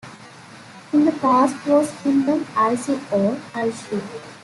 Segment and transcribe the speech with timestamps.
[0.93, 4.01] In the past was kingdom Alzi or Alshe.